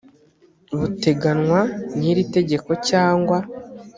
buteganywa 0.79 1.59
n 1.97 1.99
iri 2.11 2.23
tegeko 2.35 2.69
cyangwa 2.89 3.37